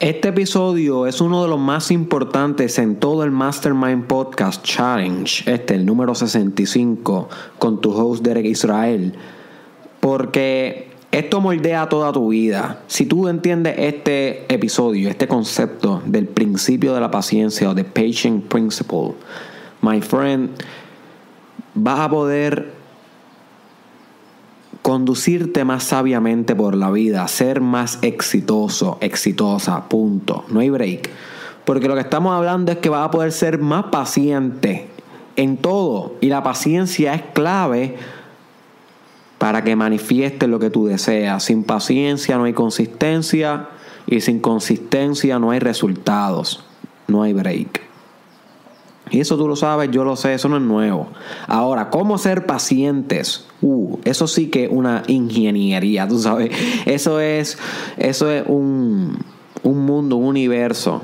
Este 0.00 0.28
episodio 0.28 1.08
es 1.08 1.20
uno 1.20 1.42
de 1.42 1.48
los 1.48 1.58
más 1.58 1.90
importantes 1.90 2.78
en 2.78 3.00
todo 3.00 3.24
el 3.24 3.32
Mastermind 3.32 4.04
Podcast 4.04 4.64
Challenge, 4.64 5.52
este, 5.52 5.74
el 5.74 5.84
número 5.84 6.14
65, 6.14 7.28
con 7.58 7.80
tu 7.80 7.90
host 7.90 8.22
Derek 8.22 8.46
Israel, 8.46 9.14
porque 9.98 10.90
esto 11.10 11.40
moldea 11.40 11.88
toda 11.88 12.12
tu 12.12 12.28
vida. 12.28 12.80
Si 12.86 13.06
tú 13.06 13.26
entiendes 13.26 13.74
este 13.76 14.54
episodio, 14.54 15.08
este 15.08 15.26
concepto 15.26 16.00
del 16.06 16.28
principio 16.28 16.94
de 16.94 17.00
la 17.00 17.10
paciencia 17.10 17.68
o 17.68 17.74
de 17.74 17.82
patient 17.82 18.44
principle, 18.44 19.14
my 19.82 20.00
friend, 20.00 20.50
vas 21.74 21.98
a 21.98 22.08
poder 22.08 22.77
conducirte 24.88 25.66
más 25.66 25.84
sabiamente 25.84 26.56
por 26.56 26.74
la 26.74 26.90
vida, 26.90 27.28
ser 27.28 27.60
más 27.60 27.98
exitoso, 28.00 28.96
exitosa, 29.02 29.86
punto. 29.86 30.46
No 30.48 30.60
hay 30.60 30.70
break. 30.70 31.10
Porque 31.66 31.88
lo 31.88 31.94
que 31.94 32.00
estamos 32.00 32.32
hablando 32.32 32.72
es 32.72 32.78
que 32.78 32.88
vas 32.88 33.06
a 33.06 33.10
poder 33.10 33.32
ser 33.32 33.58
más 33.58 33.84
paciente 33.92 34.88
en 35.36 35.58
todo. 35.58 36.14
Y 36.22 36.28
la 36.28 36.42
paciencia 36.42 37.12
es 37.12 37.20
clave 37.34 37.96
para 39.36 39.62
que 39.62 39.76
manifiestes 39.76 40.48
lo 40.48 40.58
que 40.58 40.70
tú 40.70 40.86
deseas. 40.86 41.44
Sin 41.44 41.64
paciencia 41.64 42.38
no 42.38 42.44
hay 42.44 42.54
consistencia 42.54 43.68
y 44.06 44.22
sin 44.22 44.40
consistencia 44.40 45.38
no 45.38 45.50
hay 45.50 45.58
resultados. 45.58 46.64
No 47.08 47.24
hay 47.24 47.34
break. 47.34 47.87
Y 49.10 49.20
eso 49.20 49.36
tú 49.36 49.48
lo 49.48 49.56
sabes, 49.56 49.90
yo 49.90 50.04
lo 50.04 50.16
sé, 50.16 50.34
eso 50.34 50.48
no 50.48 50.56
es 50.56 50.62
nuevo. 50.62 51.08
Ahora, 51.46 51.90
¿cómo 51.90 52.18
ser 52.18 52.46
pacientes? 52.46 53.46
Uh, 53.62 53.98
eso 54.04 54.26
sí 54.26 54.48
que 54.48 54.64
es 54.64 54.70
una 54.70 55.02
ingeniería, 55.06 56.06
tú 56.06 56.18
sabes. 56.18 56.50
Eso 56.86 57.20
es, 57.20 57.58
eso 57.96 58.30
es 58.30 58.44
un, 58.46 59.18
un 59.62 59.86
mundo, 59.86 60.16
un 60.16 60.26
universo. 60.26 61.02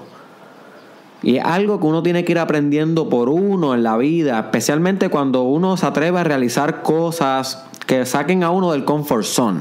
Y 1.22 1.36
es 1.36 1.44
algo 1.44 1.80
que 1.80 1.86
uno 1.86 2.02
tiene 2.02 2.24
que 2.24 2.32
ir 2.32 2.38
aprendiendo 2.38 3.08
por 3.08 3.30
uno 3.30 3.74
en 3.74 3.82
la 3.82 3.96
vida, 3.96 4.38
especialmente 4.40 5.08
cuando 5.08 5.42
uno 5.42 5.76
se 5.78 5.86
atreve 5.86 6.20
a 6.20 6.24
realizar 6.24 6.82
cosas 6.82 7.64
que 7.86 8.04
saquen 8.04 8.44
a 8.44 8.50
uno 8.50 8.72
del 8.72 8.84
comfort 8.84 9.24
zone. 9.24 9.60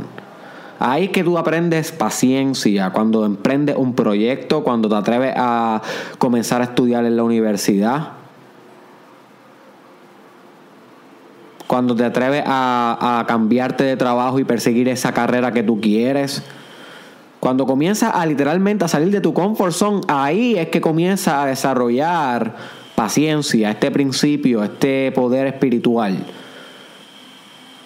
Ahí 0.80 1.08
que 1.08 1.24
tú 1.24 1.38
aprendes 1.38 1.94
paciencia, 1.94 2.92
cuando 2.92 3.26
emprendes 3.26 3.78
un 3.78 3.94
proyecto, 3.94 4.64
cuando 4.64 4.90
te 4.90 4.96
atreves 4.96 5.34
a 5.38 5.82
comenzar 6.18 6.60
a 6.60 6.66
estudiar 6.66 7.06
en 7.06 7.16
la 7.16 7.24
universidad 7.24 8.23
cuando 11.74 11.96
te 11.96 12.06
atreves 12.06 12.44
a, 12.46 13.26
cambiarte 13.28 13.84
de 13.84 13.98
trabajo 13.98 14.38
y 14.38 14.44
perseguir 14.44 14.88
esa 14.90 15.12
carrera 15.12 15.52
que 15.54 15.64
tú 15.64 15.82
quieres. 15.82 16.44
Cuando 17.40 17.66
comienzas 17.66 18.12
a 18.14 18.24
literalmente 18.28 18.86
a 18.86 18.88
salir 18.88 19.10
de 19.10 19.22
tu 19.22 19.34
comfort 19.34 19.74
zone, 19.74 20.02
ahí 20.08 20.56
es 20.56 20.68
que 20.68 20.82
comienza 20.82 21.42
a 21.42 21.48
desarrollar 21.48 22.56
paciencia, 22.94 23.72
este 23.72 23.90
principio, 23.90 24.64
este 24.64 25.12
poder 25.14 25.48
espiritual. 25.48 26.24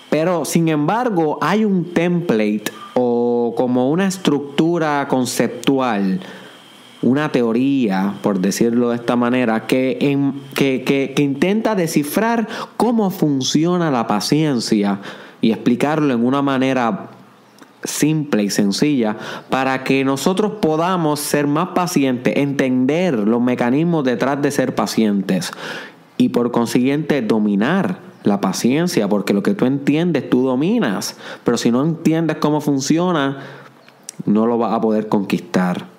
Pero 0.09 0.43
sin 0.43 0.67
embargo, 0.67 1.37
hay 1.39 1.63
un 1.63 1.93
template 1.93 2.65
o 2.93 3.53
como 3.55 3.89
una 3.89 4.05
estructura 4.05 5.07
conceptual 5.07 6.19
una 7.01 7.31
teoría, 7.31 8.15
por 8.21 8.39
decirlo 8.39 8.89
de 8.89 8.95
esta 8.95 9.15
manera, 9.15 9.67
que, 9.67 9.97
que, 10.55 11.13
intenta 11.17 11.75
descifrar 11.75 12.47
cómo 12.75 13.11
funciona 13.11 13.91
la 13.91 14.07
paciencia 14.07 14.99
y 15.41 15.51
explicarlo 15.51 16.13
en 16.13 16.25
una 16.25 16.41
manera 16.41 17.11
simple 17.83 18.43
y 18.43 18.49
sencilla 18.49 19.15
para 19.49 19.83
que 19.83 20.03
nosotros 20.03 20.53
podamos 20.61 21.19
ser 21.19 21.45
más 21.45 21.69
pacientes, 21.69 22.35
entender 22.35 23.19
los 23.19 23.41
mecanismos 23.41 24.03
detrás 24.03 24.41
de 24.41 24.51
ser 24.51 24.73
pacientes 24.73 25.51
y 26.17 26.29
por 26.29 26.51
consiguiente 26.51 27.21
dominar 27.21 27.99
la 28.23 28.41
paciencia, 28.41 29.07
porque 29.07 29.33
lo 29.33 29.43
que 29.43 29.53
tú 29.53 29.65
entiendes, 29.65 30.29
tú 30.29 30.43
dominas, 30.43 31.15
pero 31.43 31.57
si 31.57 31.71
no 31.71 31.83
entiendes 31.83 32.37
cómo 32.37 32.59
funciona, 32.59 33.37
no 34.25 34.47
lo 34.47 34.57
vas 34.57 34.73
a 34.73 34.81
poder 34.81 35.07
conquistar. 35.07 35.96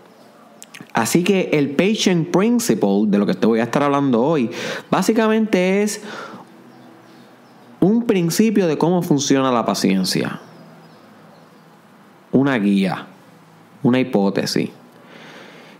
Así 0.99 1.23
que 1.23 1.51
el 1.53 1.77
patient 1.77 2.29
principle, 2.29 3.05
de 3.07 3.19
lo 3.19 3.27
que 3.27 3.35
te 3.35 3.47
voy 3.47 3.61
a 3.61 3.63
estar 3.63 3.85
hablando 3.85 4.21
hoy, 4.21 4.51
básicamente 4.91 5.85
es 5.85 6.03
un 7.79 8.05
principio 8.05 8.67
de 8.67 8.79
cómo 8.79 9.01
funciona 9.03 9.53
la 9.53 9.65
paciencia. 9.65 10.41
Una 12.33 12.59
guía, 12.59 13.07
una 13.85 14.01
hipótesis. 14.01 14.71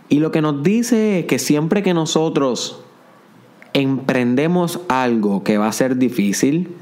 Y 0.07 0.19
lo 0.19 0.31
que 0.31 0.41
nos 0.41 0.63
dice 0.63 1.19
es 1.19 1.25
que 1.25 1.37
siempre 1.37 1.83
que 1.83 1.93
nosotros 1.93 2.79
emprendemos 3.73 4.79
algo 4.87 5.43
que 5.43 5.57
va 5.57 5.67
a 5.67 5.73
ser 5.73 5.97
difícil, 5.97 6.77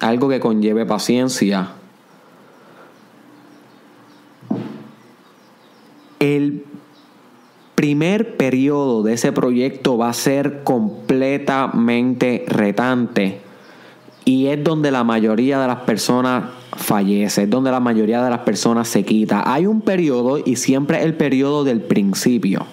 algo 0.00 0.30
que 0.30 0.40
conlleve 0.40 0.86
paciencia, 0.86 1.72
el 6.20 6.64
primer 7.74 8.36
periodo 8.36 9.02
de 9.02 9.14
ese 9.14 9.32
proyecto 9.32 9.98
va 9.98 10.08
a 10.08 10.14
ser 10.14 10.62
completamente 10.62 12.44
retante 12.46 13.40
y 14.24 14.46
es 14.46 14.62
donde 14.62 14.90
la 14.90 15.04
mayoría 15.04 15.60
de 15.60 15.66
las 15.66 15.80
personas 15.80 16.44
fallece, 16.76 17.42
es 17.44 17.50
donde 17.50 17.70
la 17.70 17.80
mayoría 17.80 18.22
de 18.22 18.30
las 18.30 18.40
personas 18.40 18.88
se 18.88 19.04
quita. 19.04 19.42
Hay 19.52 19.66
un 19.66 19.80
periodo 19.80 20.38
y 20.44 20.56
siempre 20.56 21.02
el 21.02 21.14
periodo 21.14 21.64
del 21.64 21.80
principio. 21.80 22.66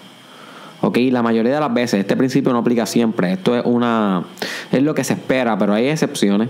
¿ok? 0.82 0.98
La 1.12 1.22
mayoría 1.22 1.54
de 1.54 1.60
las 1.60 1.74
veces, 1.74 2.00
este 2.00 2.16
principio 2.16 2.52
no 2.54 2.60
aplica 2.60 2.86
siempre, 2.86 3.34
esto 3.34 3.56
es 3.56 3.64
una 3.66 4.24
es 4.72 4.82
lo 4.82 4.96
que 4.96 5.04
se 5.04 5.14
espera, 5.14 5.58
pero 5.58 5.74
hay 5.74 5.88
excepciones. 5.88 6.50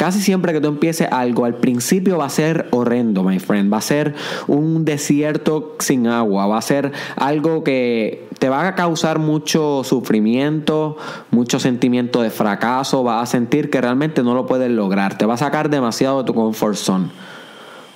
Casi 0.00 0.22
siempre 0.22 0.54
que 0.54 0.62
tú 0.62 0.68
empieces 0.68 1.08
algo, 1.12 1.44
al 1.44 1.56
principio 1.56 2.16
va 2.16 2.24
a 2.24 2.30
ser 2.30 2.68
horrendo, 2.70 3.22
my 3.22 3.38
friend. 3.38 3.70
Va 3.70 3.76
a 3.76 3.82
ser 3.82 4.14
un 4.46 4.86
desierto 4.86 5.76
sin 5.78 6.06
agua. 6.06 6.46
Va 6.46 6.56
a 6.56 6.62
ser 6.62 6.90
algo 7.16 7.62
que 7.62 8.26
te 8.38 8.48
va 8.48 8.66
a 8.66 8.74
causar 8.74 9.18
mucho 9.18 9.84
sufrimiento, 9.84 10.96
mucho 11.30 11.60
sentimiento 11.60 12.22
de 12.22 12.30
fracaso. 12.30 13.04
Vas 13.04 13.24
a 13.24 13.30
sentir 13.30 13.68
que 13.68 13.78
realmente 13.78 14.22
no 14.22 14.32
lo 14.32 14.46
puedes 14.46 14.70
lograr. 14.70 15.18
Te 15.18 15.26
va 15.26 15.34
a 15.34 15.36
sacar 15.36 15.68
demasiado 15.68 16.22
de 16.22 16.24
tu 16.24 16.32
comfort 16.32 16.76
zone. 16.76 17.10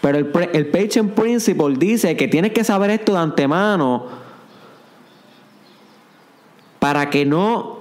Pero 0.02 0.18
el, 0.18 0.30
el 0.52 0.66
Patient 0.66 1.10
Principle 1.12 1.76
dice 1.78 2.18
que 2.18 2.28
tienes 2.28 2.52
que 2.52 2.64
saber 2.64 2.90
esto 2.90 3.12
de 3.12 3.18
antemano 3.20 4.04
para 6.80 7.08
que 7.08 7.24
no 7.24 7.73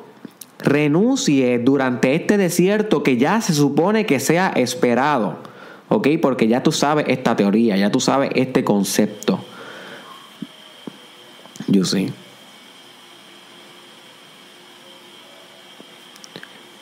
renuncie 0.64 1.60
durante 1.60 2.16
este 2.16 2.38
desierto 2.38 3.04
que 3.04 3.18
ya 3.18 3.42
se 3.42 3.54
supone 3.54 4.06
que 4.06 4.20
sea 4.20 4.50
esperado. 4.56 5.38
¿Ok? 5.90 6.08
Porque 6.22 6.48
ya 6.48 6.64
tú 6.64 6.72
sabes 6.72 7.06
esta 7.08 7.36
teoría, 7.36 7.78
ya 7.78 7.92
tú 7.92 8.00
sabes 8.00 8.32
este 8.36 8.64
concepto. 8.64 9.40
You 11.68 11.86
see. 11.86 12.12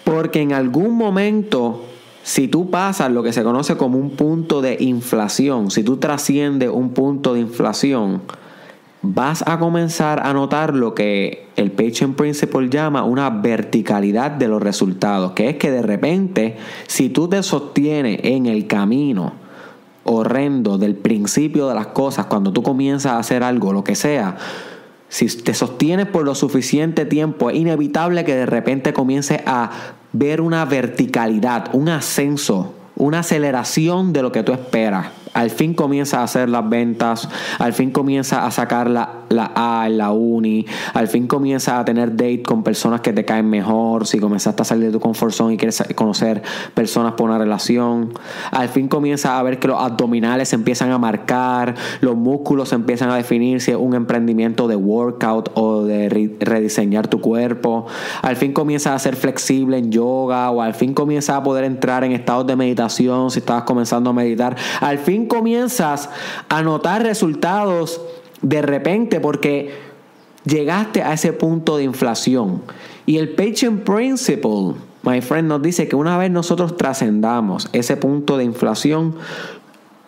Porque 0.04 0.42
en 0.42 0.54
algún 0.54 0.96
momento, 0.96 1.84
si 2.24 2.48
tú 2.48 2.70
pasas 2.70 3.12
lo 3.12 3.24
que 3.24 3.34
se 3.34 3.44
conoce 3.44 3.78
como 3.78 3.98
un 3.98 4.12
punto 4.12 4.62
de 4.62 4.78
inflación, 4.80 5.72
si 5.72 5.84
tú 5.84 5.98
trasciendes 5.98 6.70
un 6.70 6.94
punto 6.94 7.34
de 7.34 7.42
inflación, 7.42 8.22
vas 9.02 9.44
a 9.48 9.58
comenzar 9.58 10.22
a 10.26 10.34
notar 10.34 10.76
lo 10.76 10.94
que 10.94 11.48
el 11.56 11.72
Patient 11.72 12.16
Principle 12.16 12.70
llama 12.70 13.04
una 13.04 13.30
verticalidad 13.30 14.32
de 14.32 14.48
los 14.48 14.62
resultados, 14.62 15.32
que 15.32 15.50
es 15.50 15.56
que 15.58 15.72
de 15.72 15.82
repente, 15.82 16.58
si 16.88 17.10
tú 17.10 17.28
te 17.28 17.42
sostienes 17.42 18.20
en 18.24 18.46
el 18.46 18.68
camino 18.68 19.34
horrendo 20.04 20.78
del 20.78 20.96
principio 20.96 21.68
de 21.68 21.76
las 21.76 21.88
cosas, 21.88 22.28
cuando 22.28 22.54
tú 22.54 22.64
comienzas 22.64 23.14
a 23.14 23.20
hacer 23.20 23.44
algo, 23.44 23.74
lo 23.74 23.84
que 23.84 23.96
sea, 23.96 24.38
si 25.10 25.28
te 25.28 25.54
sostienes 25.54 26.08
por 26.08 26.24
lo 26.24 26.36
suficiente 26.36 27.06
tiempo, 27.06 27.50
es 27.50 27.58
inevitable 27.58 28.24
que 28.24 28.36
de 28.36 28.46
repente 28.46 28.94
comiences 28.94 29.42
a 29.46 29.72
ver 30.14 30.42
una 30.42 30.64
verticalidad, 30.66 31.70
un 31.74 31.90
ascenso, 31.90 32.74
una 32.96 33.20
aceleración 33.20 34.14
de 34.14 34.22
lo 34.22 34.32
que 34.32 34.44
tú 34.44 34.54
esperas 34.54 35.21
al 35.34 35.50
fin 35.50 35.74
comienza 35.74 36.20
a 36.20 36.24
hacer 36.24 36.50
las 36.50 36.68
ventas, 36.68 37.30
al 37.60 37.74
fin 37.74 37.92
comienza 37.92 38.46
a 38.46 38.52
sacar 38.52 38.90
la, 38.90 39.18
A 39.56 39.86
en 39.88 39.98
la 39.98 40.12
uni, 40.12 40.66
al 40.94 41.08
fin 41.08 41.28
comienza 41.28 41.80
a 41.80 41.86
tener 41.86 42.12
date 42.12 42.44
con 42.44 42.64
personas 42.64 43.02
que 43.02 43.14
te 43.14 43.24
caen 43.24 43.50
mejor, 43.50 44.06
si 44.06 44.20
comenzaste 44.20 44.62
a 44.62 44.66
salir 44.66 44.88
de 44.88 44.92
tu 44.92 45.00
comfort 45.00 45.32
zone 45.32 45.54
y 45.54 45.58
quieres 45.58 45.82
conocer 45.96 46.42
personas 46.74 47.14
por 47.14 47.30
una 47.30 47.38
relación, 47.38 48.14
al 48.52 48.68
fin 48.68 48.88
comienza 48.88 49.40
a 49.40 49.44
ver 49.44 49.60
que 49.60 49.70
los 49.70 49.82
abdominales 49.82 50.50
se 50.50 50.56
empiezan 50.56 50.92
a 50.92 50.98
marcar, 50.98 51.76
los 52.02 52.16
músculos 52.18 52.70
se 52.70 52.76
empiezan 52.76 53.10
a 53.10 53.16
definir 53.16 53.62
si 53.62 53.72
es 53.72 53.78
un 53.78 53.96
emprendimiento 53.96 54.68
de 54.68 54.76
workout 54.76 55.52
o 55.54 55.84
de 55.84 56.10
rediseñar 56.40 57.08
tu 57.08 57.22
cuerpo, 57.22 57.86
al 58.22 58.36
fin 58.36 58.52
comienza 58.52 58.94
a 58.94 59.00
ser 59.00 59.16
flexible 59.16 59.78
en 59.78 59.92
yoga 59.92 60.52
o 60.52 60.62
al 60.62 60.74
fin 60.74 60.94
comienza 60.94 61.38
a 61.38 61.44
poder 61.44 61.64
entrar 61.64 62.04
en 62.04 62.12
estados 62.12 62.46
de 62.48 62.56
meditación 62.56 63.32
si 63.32 63.40
estabas 63.40 63.64
comenzando 63.64 64.10
a 64.10 64.14
meditar, 64.14 64.56
al 64.82 64.98
fin 64.98 65.21
comienzas 65.28 66.10
a 66.50 66.62
notar 66.62 67.04
resultados 67.04 68.02
de 68.42 68.62
repente 68.62 69.20
porque 69.20 69.74
llegaste 70.46 71.04
a 71.04 71.14
ese 71.14 71.34
punto 71.34 71.78
de 71.78 71.84
inflación. 71.84 72.62
Y 73.06 73.18
el 73.18 73.30
Patient 73.30 73.84
Principle, 73.84 74.76
my 75.04 75.22
friend, 75.22 75.48
nos 75.48 75.62
dice 75.62 75.88
que 75.88 75.96
una 75.96 76.18
vez 76.18 76.32
nosotros 76.32 76.78
trascendamos 76.78 77.70
ese 77.74 77.98
punto 77.98 78.38
de 78.38 78.44
inflación, 78.44 79.16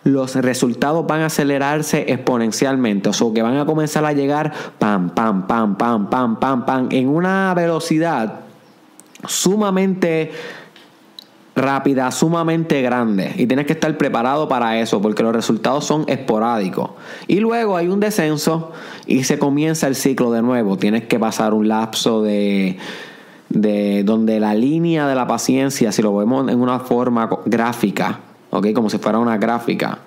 los 0.04 0.34
resultados 0.34 1.06
van 1.06 1.22
a 1.22 1.26
acelerarse 1.26 2.12
exponencialmente, 2.12 3.08
o 3.08 3.12
sea, 3.12 3.32
que 3.34 3.42
van 3.42 3.56
a 3.56 3.64
comenzar 3.64 4.04
a 4.04 4.12
llegar 4.12 4.52
pam, 4.78 5.10
pam, 5.10 5.46
pam, 5.46 5.76
pam, 5.76 6.10
pam, 6.10 6.38
pam, 6.38 6.66
pam, 6.66 6.88
en 6.90 7.08
una 7.08 7.54
velocidad 7.54 8.40
sumamente 9.26 10.32
rápida, 11.56 12.10
sumamente 12.10 12.82
grande. 12.82 13.32
Y 13.36 13.46
tienes 13.46 13.66
que 13.66 13.74
estar 13.74 13.96
preparado 13.96 14.48
para 14.48 14.80
eso, 14.80 15.00
porque 15.00 15.22
los 15.22 15.32
resultados 15.32 15.84
son 15.84 16.04
esporádicos. 16.08 16.90
Y 17.26 17.40
luego 17.40 17.76
hay 17.76 17.88
un 17.88 18.00
descenso 18.00 18.72
y 19.06 19.24
se 19.24 19.38
comienza 19.38 19.86
el 19.86 19.94
ciclo 19.94 20.32
de 20.32 20.42
nuevo. 20.42 20.76
Tienes 20.76 21.04
que 21.04 21.18
pasar 21.18 21.54
un 21.54 21.68
lapso 21.68 22.22
de, 22.22 22.78
de 23.48 24.02
donde 24.04 24.40
la 24.40 24.54
línea 24.54 25.06
de 25.06 25.14
la 25.14 25.26
paciencia, 25.26 25.92
si 25.92 26.02
lo 26.02 26.16
vemos 26.16 26.48
en 26.50 26.60
una 26.60 26.80
forma 26.80 27.28
gráfica, 27.44 28.20
como 28.74 28.90
si 28.90 28.98
fuera 28.98 29.18
una 29.18 29.36
gráfica 29.36 29.98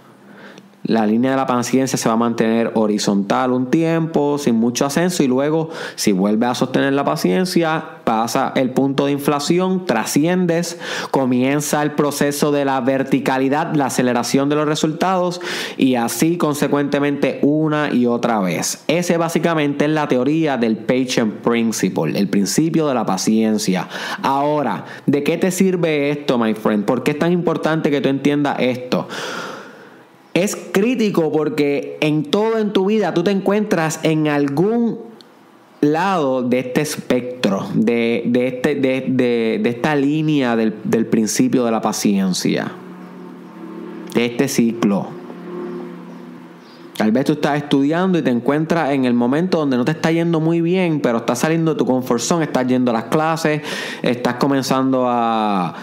la 0.88 1.06
línea 1.06 1.31
de 1.31 1.38
la 1.38 1.45
paciencia 1.45 1.98
se 1.98 2.10
va 2.10 2.13
a 2.13 2.18
mantener 2.18 2.72
horizontal 2.75 3.51
un 3.51 3.69
tiempo, 3.69 4.38
sin 4.38 4.56
mucho 4.56 4.86
ascenso, 4.86 5.22
y 5.22 5.28
luego, 5.28 5.69
si 5.95 6.13
vuelve 6.13 6.45
a 6.45 6.56
sostener 6.56 6.94
la 6.94 7.04
paciencia, 7.04 7.84
pasa 8.06 8.54
el 8.56 8.69
punto 8.72 9.06
de 9.06 9.12
inflación, 9.12 9.86
trasciendes, 9.86 10.80
comienza 11.12 11.84
el 11.84 11.92
proceso 11.92 12.54
de 12.54 12.63
la 12.63 12.80
verticalidad, 12.80 13.75
la 13.75 13.88
aceleración 13.88 14.48
de 14.48 14.56
los 14.56 14.66
resultados, 14.66 15.42
y 15.75 15.95
así 15.95 16.38
consecuentemente 16.38 17.40
una 17.42 17.94
y 17.94 18.06
otra 18.06 18.40
vez. 18.40 18.83
Ese 18.88 19.18
básicamente 19.18 19.86
es 19.86 19.92
la 19.92 20.07
teoría 20.07 20.57
del 20.57 20.78
patient 20.78 21.33
principle, 21.42 22.18
el 22.18 22.30
principio 22.30 22.88
de 22.88 22.94
la 22.94 23.06
paciencia. 23.06 23.90
Ahora, 24.24 24.86
¿de 25.06 25.24
qué 25.24 25.38
te 25.38 25.51
sirve 25.51 26.12
esto, 26.12 26.38
my 26.38 26.54
friend? 26.54 26.86
¿Por 26.86 27.04
qué 27.04 27.12
es 27.12 27.19
tan 27.19 27.33
importante 27.33 27.92
que 27.92 28.00
tú 28.00 28.07
entiendas 28.07 28.56
esto? 28.60 29.07
Es 30.44 30.56
crítico 30.56 31.31
porque 31.31 31.98
en 32.01 32.24
todo 32.24 32.60
en 32.60 32.74
tu 32.74 32.86
vida 32.86 33.13
tú 33.13 33.24
te 33.24 33.31
encuentras 33.31 34.00
en 34.04 34.28
algún 34.28 35.00
lado 35.81 36.42
de 36.42 36.60
este 36.60 36.81
espectro, 36.81 37.68
de, 37.74 38.24
este, 38.34 38.75
de, 38.75 39.62
esta 39.63 39.95
línea 39.95 40.56
del, 40.56 40.75
del 40.84 41.06
principio 41.06 41.66
de 41.66 41.72
la 41.72 41.81
paciencia, 41.81 42.72
de 44.13 44.25
este 44.25 44.48
ciclo. 44.48 45.07
Tal 46.98 47.12
vez 47.12 47.25
tú 47.25 47.33
estás 47.33 47.57
estudiando 47.57 48.18
y 48.18 48.24
te 48.24 48.31
encuentras 48.31 48.92
en 48.92 49.06
el 49.06 49.13
momento 49.13 49.60
donde 49.60 49.78
no 49.78 49.86
te 49.86 49.92
está 49.92 50.12
yendo 50.12 50.40
muy 50.40 50.62
bien, 50.62 51.00
pero 51.00 51.19
estás 51.19 51.40
saliendo 51.40 51.74
de 51.74 51.78
tu 51.78 51.86
confort 51.86 52.22
zone, 52.22 52.45
estás 52.45 52.66
yendo 52.66 52.90
a 52.90 52.95
las 52.95 53.04
clases, 53.06 53.62
estás 54.01 54.36
comenzando 54.36 55.06
a 55.07 55.75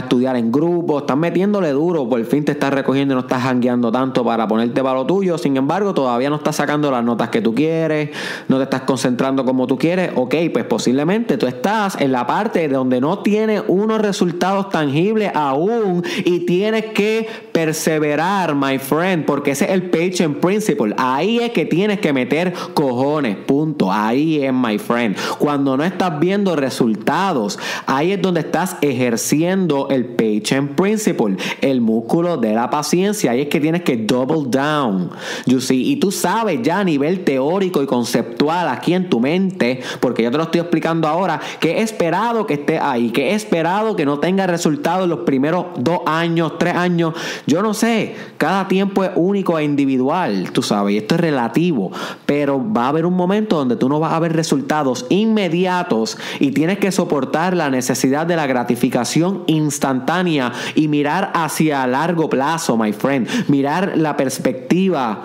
estudiar 0.00 0.36
en 0.36 0.52
grupo, 0.52 0.98
estás 0.98 1.16
metiéndole 1.16 1.70
duro, 1.70 2.08
por 2.08 2.24
fin 2.24 2.44
te 2.44 2.52
estás 2.52 2.72
recogiendo 2.72 3.14
y 3.14 3.16
no 3.16 3.20
estás 3.20 3.42
jangueando 3.42 3.90
tanto 3.90 4.24
para 4.24 4.46
ponerte 4.46 4.82
para 4.82 4.94
lo 4.94 5.06
tuyo, 5.06 5.38
sin 5.38 5.56
embargo 5.56 5.94
todavía 5.94 6.30
no 6.30 6.36
estás 6.36 6.56
sacando 6.56 6.90
las 6.90 7.04
notas 7.04 7.28
que 7.28 7.40
tú 7.40 7.54
quieres, 7.54 8.10
no 8.48 8.58
te 8.58 8.64
estás 8.64 8.82
concentrando 8.82 9.44
como 9.44 9.66
tú 9.66 9.78
quieres, 9.78 10.10
ok, 10.14 10.34
pues 10.52 10.64
posiblemente 10.64 11.36
tú 11.36 11.46
estás 11.46 12.00
en 12.00 12.12
la 12.12 12.26
parte 12.26 12.68
donde 12.68 13.00
no 13.00 13.20
tienes 13.20 13.62
unos 13.68 14.00
resultados 14.00 14.70
tangibles 14.70 15.30
aún 15.34 16.04
y 16.24 16.40
tienes 16.40 16.86
que 16.86 17.28
perseverar, 17.60 18.54
my 18.54 18.78
friend, 18.78 19.26
porque 19.26 19.50
ese 19.50 19.66
es 19.66 19.72
el 19.72 19.90
patient 19.90 20.38
principle, 20.38 20.94
ahí 20.96 21.38
es 21.38 21.50
que 21.50 21.66
tienes 21.66 22.00
que 22.00 22.12
meter 22.12 22.54
cojones, 22.72 23.36
punto, 23.36 23.92
ahí 23.92 24.42
es, 24.42 24.52
my 24.52 24.78
friend, 24.78 25.16
cuando 25.38 25.76
no 25.76 25.84
estás 25.84 26.18
viendo 26.18 26.56
resultados, 26.56 27.58
ahí 27.86 28.12
es 28.12 28.22
donde 28.22 28.40
estás 28.40 28.76
ejerciendo 28.80 29.88
el 29.90 30.06
patient 30.06 30.70
principle, 30.72 31.36
el 31.60 31.80
músculo 31.80 32.38
de 32.38 32.54
la 32.54 32.70
paciencia. 32.70 33.36
Y 33.36 33.42
es 33.42 33.48
que 33.48 33.60
tienes 33.60 33.82
que 33.82 33.96
double 33.96 34.48
down. 34.48 35.10
You 35.46 35.60
see? 35.60 35.92
Y 35.92 35.96
tú 35.96 36.10
sabes 36.10 36.60
ya 36.62 36.78
a 36.78 36.84
nivel 36.84 37.24
teórico 37.24 37.82
y 37.82 37.86
conceptual 37.86 38.68
aquí 38.68 38.94
en 38.94 39.10
tu 39.10 39.20
mente, 39.20 39.80
porque 40.00 40.22
yo 40.22 40.30
te 40.30 40.38
lo 40.38 40.44
estoy 40.44 40.60
explicando 40.60 41.08
ahora, 41.08 41.40
que 41.60 41.78
he 41.78 41.82
esperado 41.82 42.46
que 42.46 42.54
esté 42.54 42.78
ahí, 42.78 43.10
que 43.10 43.30
he 43.30 43.34
esperado 43.34 43.96
que 43.96 44.06
no 44.06 44.18
tenga 44.18 44.46
resultados 44.46 45.04
en 45.04 45.10
los 45.10 45.20
primeros 45.20 45.66
dos 45.78 46.00
años, 46.06 46.58
tres 46.58 46.74
años. 46.74 47.14
Yo 47.50 47.62
no 47.62 47.74
sé, 47.74 48.14
cada 48.38 48.68
tiempo 48.68 49.02
es 49.02 49.10
único 49.16 49.58
e 49.58 49.64
individual, 49.64 50.52
tú 50.52 50.62
sabes, 50.62 50.94
y 50.94 50.98
esto 50.98 51.16
es 51.16 51.20
relativo, 51.20 51.90
pero 52.24 52.64
va 52.72 52.84
a 52.84 52.88
haber 52.90 53.06
un 53.06 53.14
momento 53.14 53.56
donde 53.56 53.74
tú 53.74 53.88
no 53.88 53.98
vas 53.98 54.12
a 54.12 54.20
ver 54.20 54.36
resultados 54.36 55.04
inmediatos 55.08 56.16
y 56.38 56.52
tienes 56.52 56.78
que 56.78 56.92
soportar 56.92 57.56
la 57.56 57.68
necesidad 57.68 58.24
de 58.24 58.36
la 58.36 58.46
gratificación 58.46 59.42
instantánea 59.48 60.52
y 60.76 60.86
mirar 60.86 61.32
hacia 61.34 61.84
largo 61.88 62.30
plazo, 62.30 62.76
my 62.76 62.92
friend. 62.92 63.28
Mirar 63.48 63.94
la 63.96 64.16
perspectiva 64.16 65.20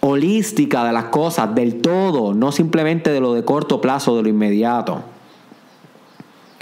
holística 0.00 0.82
de 0.82 0.92
las 0.92 1.04
cosas, 1.04 1.54
del 1.54 1.80
todo, 1.80 2.34
no 2.34 2.50
simplemente 2.50 3.12
de 3.12 3.20
lo 3.20 3.32
de 3.32 3.44
corto 3.44 3.80
plazo, 3.80 4.16
de 4.16 4.24
lo 4.24 4.28
inmediato. 4.28 5.04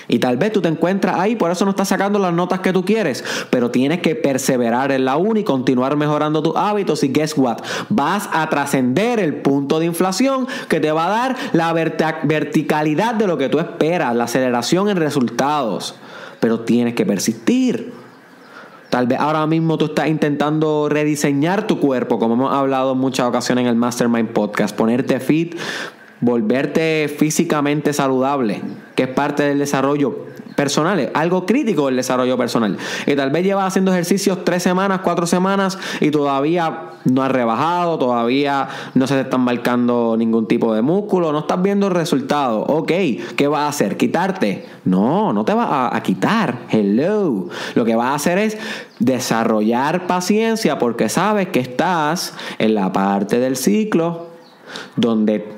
Y 0.09 0.19
tal 0.19 0.37
vez 0.37 0.53
tú 0.53 0.61
te 0.61 0.69
encuentras 0.69 1.19
ahí, 1.19 1.37
por 1.37 1.51
eso 1.51 1.65
no 1.65 1.71
estás 1.71 1.89
sacando 1.89 2.19
las 2.19 2.33
notas 2.33 2.61
que 2.61 2.73
tú 2.73 2.85
quieres, 2.85 3.25
pero 3.51 3.71
tienes 3.71 4.01
que 4.01 4.15
perseverar 4.15 4.91
en 4.91 5.05
la 5.05 5.17
una 5.17 5.41
y 5.41 5.45
continuar 5.45 5.97
mejorando 5.97 6.43
tus 6.43 6.57
hábitos. 6.57 7.05
Y 7.05 7.09
guess 7.09 7.37
what? 7.37 7.59
Vas 7.89 8.29
a 8.33 8.49
trascender 8.49 9.21
el 9.21 9.37
punto 9.37 9.79
de 9.79 9.87
inflación 9.87 10.47
que 10.69 10.81
te 10.81 10.91
va 10.91 11.07
a 11.07 11.11
dar 11.11 11.37
la 11.53 11.73
verticalidad 11.73 13.15
de 13.15 13.27
lo 13.27 13.39
que 13.39 13.49
tú 13.49 13.59
esperas, 13.59 14.17
la 14.17 14.25
aceleración 14.25 14.89
en 14.89 14.97
resultados 14.97 15.95
pero 16.41 16.61
tienes 16.61 16.95
que 16.95 17.07
persistir. 17.07 17.93
Tal 18.91 19.07
vez 19.07 19.21
ahora 19.21 19.47
mismo 19.47 19.77
tú 19.77 19.87
estás 19.87 20.09
intentando 20.09 20.89
rediseñar 20.89 21.67
tu 21.67 21.79
cuerpo, 21.79 22.19
como 22.19 22.35
hemos 22.35 22.55
hablado 22.55 22.93
en 22.93 22.99
muchas 22.99 23.27
ocasiones 23.27 23.63
en 23.63 23.69
el 23.69 23.77
Mastermind 23.77 24.31
Podcast, 24.31 24.75
ponerte 24.75 25.21
fit, 25.21 25.57
volverte 26.21 27.15
físicamente 27.17 27.93
saludable, 27.93 28.63
que 28.95 29.05
es 29.05 29.09
parte 29.09 29.45
del 29.45 29.59
desarrollo 29.59 30.29
personales, 30.59 31.11
algo 31.15 31.47
crítico 31.47 31.87
del 31.87 31.95
desarrollo 31.95 32.37
personal. 32.37 32.77
Y 33.07 33.15
tal 33.15 33.31
vez 33.31 33.45
llevas 33.45 33.69
haciendo 33.69 33.93
ejercicios 33.93 34.45
tres 34.45 34.61
semanas, 34.61 35.03
cuatro 35.05 35.25
semanas 35.25 35.79
y 36.01 36.11
todavía 36.11 36.81
no 37.05 37.23
has 37.23 37.31
rebajado, 37.31 37.97
todavía 37.97 38.67
no 38.95 39.07
se 39.07 39.15
te 39.15 39.21
están 39.21 39.43
marcando 39.43 40.17
ningún 40.19 40.49
tipo 40.49 40.75
de 40.75 40.83
músculo, 40.83 41.31
no 41.31 41.39
estás 41.41 41.63
viendo 41.63 41.89
resultados. 41.91 42.65
Ok, 42.67 42.91
¿qué 43.37 43.47
vas 43.47 43.61
a 43.61 43.69
hacer? 43.69 43.97
¿Quitarte? 43.97 44.67
No, 44.85 45.33
no 45.33 45.45
te 45.45 45.55
vas 45.55 45.69
a, 45.71 45.97
a 45.97 46.03
quitar. 46.03 46.59
Hello. 46.71 47.49
Lo 47.77 47.85
que 47.85 47.95
vas 47.95 48.09
a 48.09 48.15
hacer 48.15 48.39
es 48.39 48.59
desarrollar 48.99 50.09
paciencia 50.09 50.81
porque 50.81 51.09
sabes 51.09 51.51
que 51.51 51.61
estás 51.61 52.35
en 52.59 52.75
la 52.75 52.93
parte 52.93 53.39
del 53.39 53.57
ciclo 53.57 54.27
donde 54.97 55.58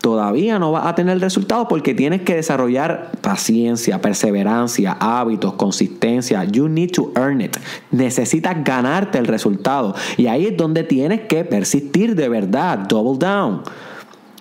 todavía 0.00 0.58
no 0.58 0.72
vas 0.72 0.86
a 0.86 0.94
tener 0.94 1.20
resultados 1.20 1.66
porque 1.68 1.94
tienes 1.94 2.22
que 2.22 2.34
desarrollar 2.34 3.10
paciencia, 3.20 4.00
perseverancia, 4.00 4.96
hábitos, 4.98 5.54
consistencia. 5.54 6.44
You 6.44 6.68
need 6.68 6.90
to 6.92 7.12
earn 7.16 7.40
it. 7.40 7.56
Necesitas 7.90 8.64
ganarte 8.64 9.18
el 9.18 9.26
resultado. 9.26 9.94
Y 10.16 10.26
ahí 10.26 10.46
es 10.46 10.56
donde 10.56 10.84
tienes 10.84 11.22
que 11.22 11.44
persistir 11.44 12.14
de 12.14 12.28
verdad. 12.28 12.78
Double 12.78 13.18
down 13.18 13.62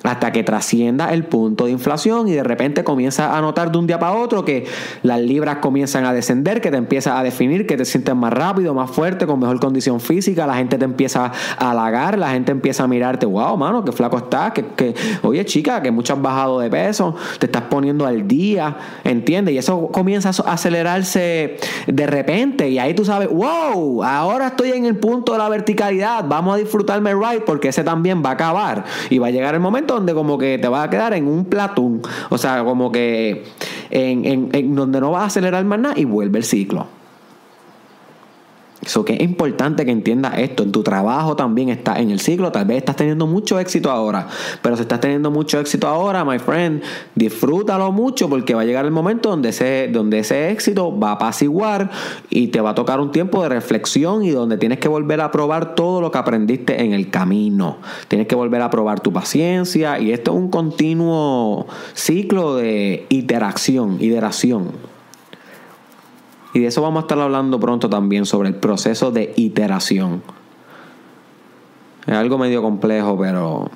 hasta 0.03 0.32
que 0.32 0.44
trascienda 0.44 1.13
el 1.13 1.25
punto 1.25 1.65
de 1.65 1.72
inflación 1.72 2.27
y 2.27 2.34
de 2.34 2.44
repente 2.44 2.84
comienza 2.84 3.38
a 3.38 3.41
notar 3.41 3.72
de 3.72 3.77
un 3.77 3.88
día 3.88 4.00
para 4.00 4.13
otro 4.13 4.46
que 4.46 4.65
las 5.03 5.20
libras 5.20 5.58
comienzan 5.58 6.06
a 6.06 6.13
descender, 6.13 6.62
que 6.62 6.72
te 6.72 6.77
empiezas 6.77 7.18
a 7.18 7.24
definir, 7.24 7.68
que 7.68 7.77
te 7.77 7.86
sientes 7.86 8.15
más 8.15 8.32
rápido, 8.32 8.74
más 8.74 8.89
fuerte, 8.89 9.25
con 9.25 9.39
mejor 9.39 9.60
condición 9.60 10.00
física, 10.00 10.48
la 10.48 10.56
gente 10.56 10.77
te 10.77 10.86
empieza 10.86 11.32
a 11.58 11.70
halagar, 11.70 12.18
la 12.18 12.32
gente 12.32 12.51
empieza 12.51 12.84
a 12.84 12.88
mirarte, 12.88 13.25
wow, 13.25 13.58
mano, 13.58 13.84
qué 13.84 13.91
flaco 13.91 14.18
estás, 14.18 14.53
que, 14.53 14.65
que 14.65 14.96
oye 15.24 15.44
chica, 15.46 15.82
que 15.82 15.91
mucho 15.91 16.13
has 16.13 16.22
bajado 16.22 16.60
de 16.60 16.70
peso, 16.70 17.15
te 17.39 17.48
estás 17.48 17.63
poniendo 17.63 18.06
al 18.06 18.27
día, 18.27 18.77
¿entiendes? 19.03 19.53
Y 19.53 19.58
eso 19.58 19.89
comienza 19.91 20.29
a 20.29 20.53
acelerarse 20.53 21.58
de 21.88 22.08
repente 22.08 22.70
y 22.70 22.79
ahí 22.79 22.94
tú 22.94 23.06
sabes, 23.06 23.29
wow, 23.29 24.03
ahora 24.03 24.48
estoy 24.48 24.72
en 24.72 24.86
el 24.86 24.98
punto 24.98 25.34
de 25.34 25.38
la 25.38 25.50
verticalidad, 25.50 26.25
vamos 26.27 26.56
a 26.56 26.58
disfrutarme 26.58 27.13
right 27.13 27.44
porque 27.44 27.70
ese 27.70 27.84
también 27.84 28.24
va 28.24 28.29
a 28.29 28.34
acabar 28.34 28.86
y 29.10 29.18
va 29.18 29.27
a 29.27 29.32
llegar 29.32 29.53
el 29.53 29.60
momento 29.60 29.88
donde 29.93 30.13
como 30.13 30.38
que 30.38 30.58
te 30.58 30.67
vas 30.67 30.88
a 30.88 30.89
quedar 30.89 31.13
en 31.13 31.27
un 31.27 31.46
platón. 31.46 32.01
O 32.29 32.38
sea, 32.38 32.63
como 32.63 32.91
que 32.91 33.43
en, 33.89 34.50
en, 34.53 34.75
donde 34.75 35.00
no 35.00 35.12
vas 35.12 35.24
a 35.24 35.25
acelerar 35.25 35.63
más 35.65 35.79
nada 35.79 35.96
y 35.98 36.05
vuelve 36.05 36.39
el 36.39 36.46
ciclo. 36.46 36.88
So 38.89 39.05
que 39.05 39.13
es 39.13 39.22
importante 39.22 39.86
que 39.86 39.91
entiendas 39.91 40.39
esto. 40.39 40.63
En 40.63 40.72
tu 40.72 40.81
trabajo 40.81 41.36
también 41.36 41.69
está 41.69 42.00
en 42.00 42.10
el 42.10 42.19
ciclo. 42.19 42.51
Tal 42.51 42.65
vez 42.65 42.77
estás 42.77 42.96
teniendo 42.96 43.27
mucho 43.27 43.60
éxito 43.60 43.91
ahora. 43.91 44.27
Pero 44.63 44.75
si 44.75 44.81
estás 44.81 45.00
teniendo 45.00 45.29
mucho 45.29 45.60
éxito 45.60 45.88
ahora, 45.88 46.25
my 46.25 46.39
friend, 46.39 46.81
disfrútalo 47.13 47.91
mucho 47.91 48.27
porque 48.27 48.55
va 48.55 48.62
a 48.62 48.65
llegar 48.65 48.86
el 48.86 48.91
momento 48.91 49.29
donde 49.29 49.50
ese, 49.50 49.89
donde 49.93 50.17
ese 50.17 50.50
éxito 50.50 50.98
va 50.98 51.10
a 51.10 51.13
apaciguar 51.13 51.91
y 52.31 52.48
te 52.48 52.62
va 52.62 52.72
a 52.72 52.75
tocar 52.75 53.00
un 53.00 53.12
tiempo 53.12 53.43
de 53.43 53.50
reflexión 53.50 54.24
y 54.24 54.31
donde 54.31 54.58
tienes 54.58 54.79
que 54.79 54.88
volver 54.88 55.22
a 55.22 55.29
probar 55.29 55.75
todo 55.75 56.01
lo 56.01 56.10
que 56.10 56.17
aprendiste 56.17 56.81
en 56.81 56.93
el 56.93 57.12
camino. 57.12 57.77
Tienes 58.08 58.27
que 58.27 58.34
volver 58.34 58.63
a 58.63 58.72
probar 58.72 59.01
tu 59.01 59.13
paciencia 59.13 60.00
y 60.00 60.12
esto 60.13 60.31
es 60.31 60.38
un 60.38 60.50
continuo 60.50 61.67
ciclo 61.93 62.55
de 62.55 63.05
iteración, 63.10 63.98
iteración. 64.00 64.88
Y 66.53 66.60
de 66.60 66.68
eso 66.68 66.82
vamos 66.82 67.01
a 67.01 67.06
estar 67.06 67.20
hablando 67.20 67.60
pronto 67.60 67.89
también 67.89 68.25
sobre 68.25 68.50
el 68.50 68.56
proceso 68.56 69.12
de 69.12 69.34
iteración. 69.36 70.22
Es 72.08 72.15
algo 72.15 72.38
medio 72.38 72.62
complejo, 72.62 73.18
pero 73.20 73.70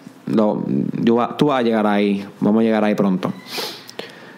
tú 1.05 1.15
vas 1.17 1.59
a 1.59 1.61
llegar 1.61 1.85
ahí. 1.85 2.25
Vamos 2.39 2.61
a 2.61 2.63
llegar 2.63 2.83
ahí 2.83 2.95
pronto. 2.95 3.31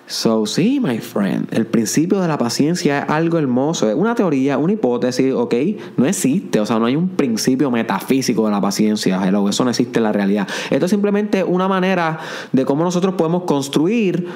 So, 0.08 0.46
sí, 0.46 0.80
my 0.80 1.00
friend, 1.00 1.48
el 1.52 1.66
principio 1.66 2.20
de 2.20 2.28
la 2.28 2.38
paciencia 2.38 3.00
es 3.00 3.10
algo 3.10 3.40
hermoso. 3.40 3.90
Es 3.90 3.96
una 3.96 4.14
teoría, 4.14 4.58
una 4.60 4.74
hipótesis, 4.74 5.34
¿ok? 5.34 5.56
No 5.98 6.06
existe, 6.06 6.60
o 6.60 6.66
sea, 6.66 6.78
no 6.78 6.86
hay 6.86 6.96
un 6.96 7.10
principio 7.10 7.72
metafísico 7.72 8.46
de 8.46 8.52
la 8.52 8.62
paciencia. 8.62 9.20
Eso 9.28 9.64
no 9.64 9.70
existe 9.72 9.98
en 9.98 10.04
la 10.04 10.12
realidad. 10.12 10.48
Esto 10.70 10.86
es 10.86 10.92
simplemente 10.92 11.44
una 11.44 11.68
manera 11.68 12.20
de 12.52 12.66
cómo 12.66 12.84
nosotros 12.84 13.16
podemos 13.16 13.44
construir 13.44 14.28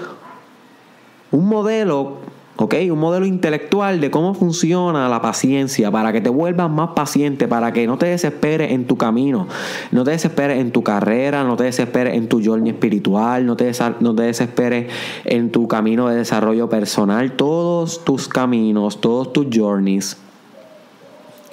un 1.32 1.48
modelo 1.48 2.18
¿ok? 2.59 2.75
Un 2.91 2.99
modelo 2.99 3.25
intelectual 3.25 4.01
de 4.01 4.11
cómo 4.11 4.33
funciona 4.33 5.07
la 5.07 5.21
paciencia 5.21 5.89
para 5.91 6.11
que 6.11 6.19
te 6.19 6.29
vuelvas 6.29 6.69
más 6.69 6.89
paciente, 6.89 7.47
para 7.47 7.71
que 7.71 7.87
no 7.87 7.97
te 7.97 8.07
desesperes 8.07 8.71
en 8.71 8.85
tu 8.85 8.97
camino, 8.97 9.47
no 9.91 10.03
te 10.03 10.11
desesperes 10.11 10.59
en 10.59 10.71
tu 10.71 10.83
carrera, 10.83 11.45
no 11.45 11.55
te 11.55 11.63
desesperes 11.63 12.15
en 12.15 12.27
tu 12.27 12.43
journey 12.43 12.71
espiritual, 12.71 13.45
no 13.45 13.55
te, 13.55 13.71
no 14.01 14.13
te 14.13 14.23
desesperes 14.23 14.91
en 15.23 15.51
tu 15.51 15.69
camino 15.69 16.09
de 16.09 16.17
desarrollo 16.17 16.67
personal. 16.67 17.31
Todos 17.31 18.03
tus 18.03 18.27
caminos, 18.27 18.99
todos 18.99 19.31
tus 19.31 19.47
journeys 19.53 20.17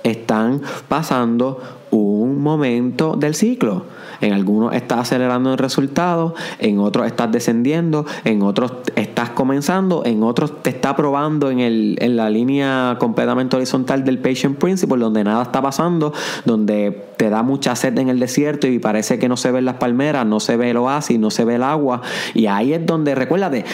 están 0.02 0.60
pasando 0.88 1.60
un 1.92 2.42
momento 2.42 3.14
del 3.16 3.36
ciclo. 3.36 3.84
En 4.20 4.32
algunos 4.32 4.74
estás 4.74 5.00
acelerando 5.00 5.52
el 5.52 5.58
resultado, 5.58 6.34
en 6.58 6.78
otros 6.78 7.06
estás 7.06 7.30
descendiendo, 7.32 8.06
en 8.24 8.42
otros 8.42 8.72
estás 8.96 9.30
comenzando, 9.30 10.04
en 10.04 10.22
otros 10.22 10.62
te 10.62 10.70
está 10.70 10.96
probando 10.96 11.50
en, 11.50 11.60
el, 11.60 11.96
en 12.00 12.16
la 12.16 12.30
línea 12.30 12.96
completamente 12.98 13.56
horizontal 13.56 14.04
del 14.04 14.18
patient 14.18 14.58
principle, 14.58 15.02
donde 15.02 15.24
nada 15.24 15.42
está 15.42 15.62
pasando, 15.62 16.12
donde 16.44 17.06
te 17.16 17.30
da 17.30 17.42
mucha 17.42 17.74
sed 17.76 17.98
en 17.98 18.08
el 18.08 18.18
desierto 18.18 18.66
y 18.66 18.78
parece 18.78 19.18
que 19.18 19.28
no 19.28 19.36
se 19.36 19.50
ven 19.50 19.64
las 19.64 19.76
palmeras, 19.76 20.26
no 20.26 20.40
se 20.40 20.56
ve 20.56 20.70
el 20.70 20.76
oasis, 20.76 21.18
no 21.18 21.30
se 21.30 21.44
ve 21.44 21.56
el 21.56 21.62
agua. 21.62 22.02
Y 22.34 22.46
ahí 22.46 22.72
es 22.72 22.84
donde, 22.84 23.14
recuérdate, 23.14 23.64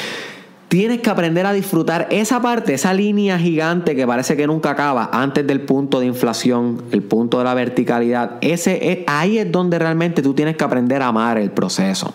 Tienes 0.73 1.02
que 1.02 1.11
aprender 1.11 1.45
a 1.45 1.52
disfrutar 1.52 2.07
esa 2.09 2.41
parte, 2.41 2.73
esa 2.73 2.95
línea 2.95 3.38
gigante 3.38 3.95
que 3.95 4.07
parece 4.07 4.38
que 4.38 4.47
nunca 4.47 4.71
acaba 4.71 5.11
antes 5.12 5.47
del 5.47 5.61
punto 5.61 6.00
de 6.00 6.07
inflación, 6.07 6.85
el 6.93 7.02
punto 7.02 7.37
de 7.37 7.45
la 7.45 7.52
verticalidad. 7.52 8.38
Ese 8.41 9.05
ahí 9.07 9.37
es 9.37 9.52
donde 9.52 9.79
realmente 9.79 10.23
tú 10.23 10.33
tienes 10.33 10.57
que 10.57 10.64
aprender 10.64 11.02
a 11.02 11.09
amar 11.09 11.37
el 11.37 11.50
proceso. 11.50 12.14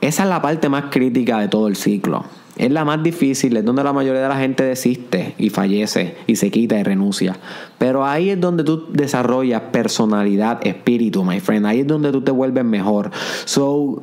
Esa 0.00 0.22
es 0.24 0.28
la 0.28 0.42
parte 0.42 0.68
más 0.68 0.86
crítica 0.90 1.38
de 1.38 1.46
todo 1.46 1.68
el 1.68 1.76
ciclo. 1.76 2.24
Es 2.56 2.72
la 2.72 2.84
más 2.84 3.00
difícil, 3.04 3.56
es 3.56 3.64
donde 3.64 3.84
la 3.84 3.92
mayoría 3.92 4.22
de 4.22 4.28
la 4.28 4.36
gente 4.36 4.64
desiste 4.64 5.36
y 5.38 5.48
fallece 5.48 6.16
y 6.26 6.34
se 6.34 6.50
quita 6.50 6.76
y 6.76 6.82
renuncia. 6.82 7.36
Pero 7.78 8.04
ahí 8.04 8.30
es 8.30 8.40
donde 8.40 8.64
tú 8.64 8.88
desarrollas 8.90 9.62
personalidad, 9.70 10.58
espíritu, 10.66 11.22
my 11.22 11.38
friend. 11.38 11.66
Ahí 11.66 11.80
es 11.82 11.86
donde 11.86 12.10
tú 12.10 12.20
te 12.20 12.32
vuelves 12.32 12.64
mejor. 12.64 13.12
So, 13.44 14.02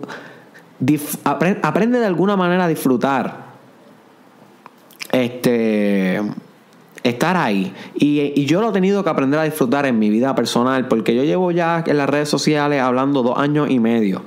aprende 1.24 2.00
de 2.00 2.06
alguna 2.06 2.36
manera 2.36 2.66
a 2.66 2.68
disfrutar. 2.68 3.50
Este 5.12 6.22
estar 7.04 7.38
ahí. 7.38 7.74
Y, 7.96 8.46
yo 8.46 8.62
lo 8.62 8.70
he 8.70 8.72
tenido 8.72 9.04
que 9.04 9.10
aprender 9.10 9.40
a 9.40 9.44
disfrutar 9.44 9.86
en 9.86 10.00
mi 10.00 10.10
vida 10.10 10.34
personal, 10.36 10.88
porque 10.88 11.16
yo 11.16 11.24
llevo 11.24 11.52
ya 11.52 11.84
en 11.86 11.98
las 11.98 12.10
redes 12.10 12.30
sociales 12.30 12.82
hablando 12.82 13.24
dos 13.24 13.38
años 13.38 13.70
y 13.70 13.80
medio. 13.80 14.24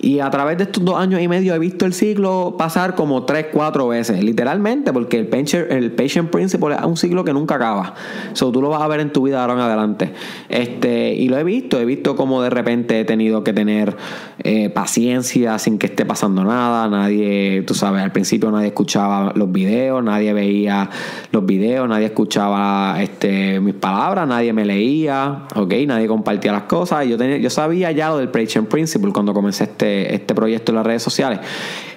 Y 0.00 0.18
a 0.18 0.30
través 0.30 0.58
de 0.58 0.64
estos 0.64 0.84
dos 0.84 0.96
años 0.96 1.20
y 1.20 1.28
medio 1.28 1.54
he 1.54 1.58
visto 1.58 1.86
el 1.86 1.92
ciclo 1.92 2.56
pasar 2.58 2.94
como 2.94 3.24
tres, 3.24 3.46
cuatro 3.52 3.88
veces, 3.88 4.22
literalmente, 4.22 4.92
porque 4.92 5.18
el 5.18 5.28
patient, 5.28 5.70
el 5.70 5.92
patient 5.92 6.30
principle 6.30 6.74
es 6.74 6.82
un 6.82 6.96
ciclo 6.96 7.24
que 7.24 7.32
nunca 7.32 7.54
acaba. 7.54 7.94
So, 8.32 8.50
tú 8.50 8.60
lo 8.60 8.68
vas 8.68 8.82
a 8.82 8.88
ver 8.88 9.00
en 9.00 9.12
tu 9.12 9.22
vida 9.22 9.40
ahora 9.40 9.54
en 9.54 9.60
adelante. 9.60 10.12
Este, 10.48 11.14
y 11.14 11.28
lo 11.28 11.38
he 11.38 11.44
visto, 11.44 11.78
he 11.78 11.84
visto 11.84 12.16
como 12.16 12.42
de 12.42 12.50
repente 12.50 13.00
he 13.00 13.04
tenido 13.04 13.44
que 13.44 13.52
tener 13.52 13.96
eh, 14.42 14.70
paciencia 14.70 15.58
sin 15.58 15.78
que 15.78 15.86
esté 15.86 16.04
pasando 16.04 16.42
nada. 16.44 16.88
Nadie, 16.88 17.62
tú 17.66 17.74
sabes, 17.74 18.02
al 18.02 18.12
principio 18.12 18.50
nadie 18.50 18.68
escuchaba 18.68 19.32
los 19.36 19.52
videos, 19.52 20.02
nadie 20.02 20.32
veía 20.32 20.90
los 21.30 21.46
videos, 21.46 21.88
nadie 21.88 22.01
escuchaba 22.06 23.02
este, 23.02 23.60
mis 23.60 23.74
palabras, 23.74 24.26
nadie 24.26 24.52
me 24.52 24.64
leía, 24.64 25.44
¿ok? 25.54 25.74
Nadie 25.86 26.06
compartía 26.06 26.52
las 26.52 26.64
cosas. 26.64 27.06
Yo, 27.06 27.16
tenía, 27.16 27.38
yo 27.38 27.50
sabía 27.50 27.90
ya 27.92 28.10
lo 28.10 28.18
del 28.18 28.28
patient 28.28 28.68
principle 28.68 29.12
cuando 29.12 29.34
comencé 29.34 29.64
este 29.64 30.14
este, 30.14 30.34
proyecto 30.34 30.72
en 30.72 30.76
las 30.76 30.86
redes 30.86 31.02
sociales. 31.02 31.40